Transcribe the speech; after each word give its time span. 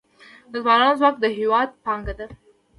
د 0.51 0.53
ځوانانو 0.63 0.97
ځواک 0.99 1.15
د 1.19 1.25
هیواد 1.37 1.69
پانګه 1.83 2.13
ده 2.19 2.25